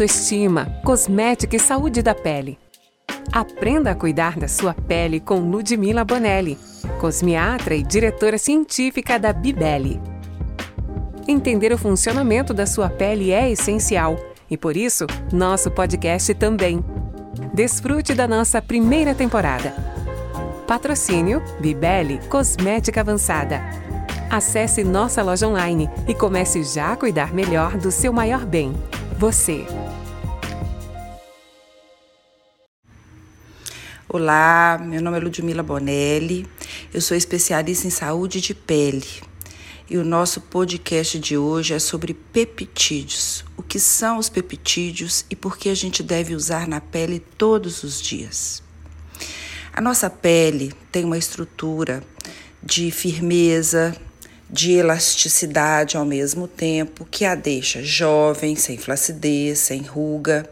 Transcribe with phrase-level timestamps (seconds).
[0.00, 2.58] autoestima, cosmética e saúde da pele.
[3.30, 6.58] Aprenda a cuidar da sua pele com Ludmila Bonelli,
[6.98, 10.00] cosmiatra e diretora científica da Bibele.
[11.28, 14.18] Entender o funcionamento da sua pele é essencial
[14.50, 16.82] e por isso, nosso podcast também.
[17.52, 19.74] Desfrute da nossa primeira temporada.
[20.66, 23.60] Patrocínio Bibele Cosmética Avançada.
[24.30, 28.72] Acesse nossa loja online e comece já a cuidar melhor do seu maior bem,
[29.18, 29.66] você.
[34.12, 36.44] Olá, meu nome é Ludmila Bonelli,
[36.92, 39.06] eu sou especialista em saúde de pele
[39.88, 43.44] e o nosso podcast de hoje é sobre peptídeos.
[43.56, 47.84] O que são os peptídeos e por que a gente deve usar na pele todos
[47.84, 48.64] os dias.
[49.72, 52.02] A nossa pele tem uma estrutura
[52.60, 53.94] de firmeza,
[54.50, 60.50] de elasticidade ao mesmo tempo, que a deixa jovem, sem flacidez, sem ruga.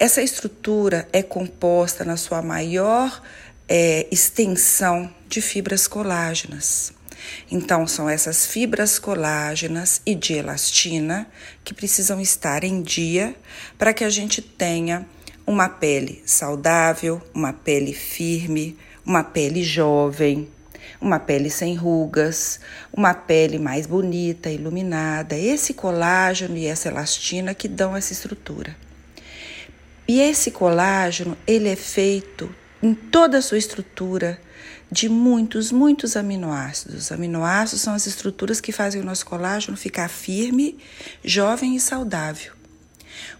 [0.00, 3.20] Essa estrutura é composta na sua maior
[3.68, 6.92] é, extensão de fibras colágenas.
[7.50, 11.26] Então, são essas fibras colágenas e de elastina
[11.64, 13.34] que precisam estar em dia
[13.76, 15.04] para que a gente tenha
[15.44, 20.48] uma pele saudável, uma pele firme, uma pele jovem,
[21.00, 22.60] uma pele sem rugas,
[22.92, 25.36] uma pele mais bonita, iluminada.
[25.36, 28.76] Esse colágeno e essa elastina que dão essa estrutura.
[30.08, 32.48] E esse colágeno, ele é feito
[32.82, 34.40] em toda a sua estrutura
[34.90, 37.12] de muitos, muitos aminoácidos.
[37.12, 40.78] Aminoácidos são as estruturas que fazem o nosso colágeno ficar firme,
[41.22, 42.54] jovem e saudável.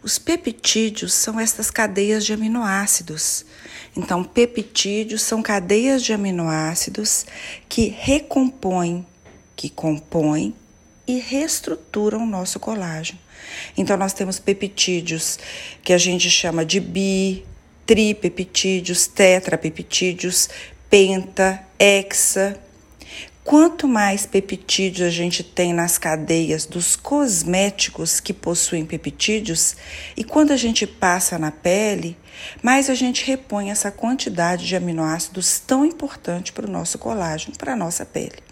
[0.03, 3.47] Os peptídeos são estas cadeias de aminoácidos.
[3.97, 7.25] Então, peptídeos são cadeias de aminoácidos
[7.67, 9.07] que recompõem,
[9.57, 10.55] que compõem
[11.09, 13.19] e reestruturam o nosso colágeno.
[13.77, 15.39] Então, nós temos peptídeos
[15.83, 17.47] que a gente chama de bi,
[17.87, 20.51] tripeptídeos, tetrapeptídeos,
[20.91, 22.61] penta, hexa.
[23.43, 29.75] Quanto mais peptídeos a gente tem nas cadeias dos cosméticos que possuem peptídeos,
[30.15, 32.15] e quando a gente passa na pele,
[32.63, 37.73] mais a gente repõe essa quantidade de aminoácidos tão importante para o nosso colágeno, para
[37.73, 38.48] a nossa pele.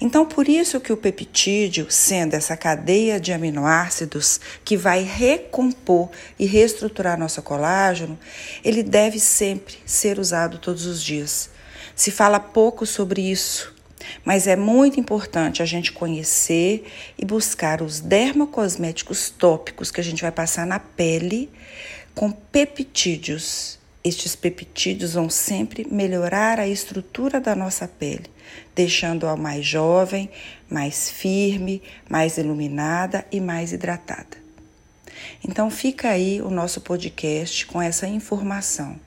[0.00, 6.46] Então, por isso que o peptídeo, sendo essa cadeia de aminoácidos que vai recompor e
[6.46, 8.18] reestruturar nosso colágeno,
[8.64, 11.50] ele deve sempre ser usado todos os dias.
[11.94, 13.74] Se fala pouco sobre isso,
[14.24, 16.86] mas é muito importante a gente conhecer
[17.18, 21.50] e buscar os dermocosméticos tópicos que a gente vai passar na pele
[22.14, 28.30] com peptídeos estes peptídeos vão sempre melhorar a estrutura da nossa pele,
[28.74, 30.30] deixando-a mais jovem,
[30.70, 34.36] mais firme, mais iluminada e mais hidratada.
[35.46, 38.98] Então fica aí o nosso podcast com essa informação.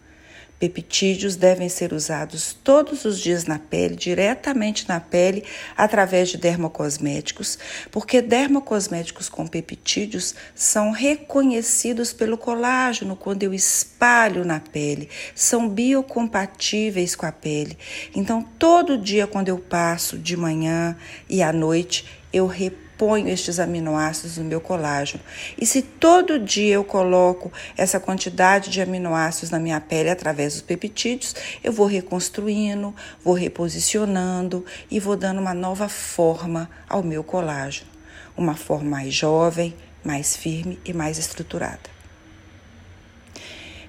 [0.60, 5.46] Peptídeos devem ser usados todos os dias na pele, diretamente na pele,
[5.78, 7.58] através de dermocosméticos,
[7.90, 17.16] porque dermocosméticos com peptídeos são reconhecidos pelo colágeno quando eu espalho na pele, são biocompatíveis
[17.16, 17.78] com a pele.
[18.14, 20.98] Então, todo dia, quando eu passo de manhã
[21.30, 25.24] e à noite, eu reponho ponho estes aminoácidos no meu colágeno.
[25.58, 30.62] E se todo dia eu coloco essa quantidade de aminoácidos na minha pele através dos
[30.62, 31.34] peptídeos,
[31.64, 32.94] eu vou reconstruindo,
[33.24, 37.90] vou reposicionando e vou dando uma nova forma ao meu colágeno.
[38.36, 39.74] Uma forma mais jovem,
[40.04, 41.99] mais firme e mais estruturada.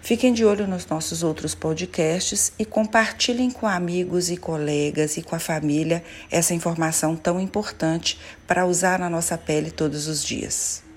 [0.03, 5.37] Fiquem de olho nos nossos outros podcasts e compartilhem com amigos e colegas e com
[5.37, 10.90] a família essa informação tão importante para usar na nossa pele todos os dias.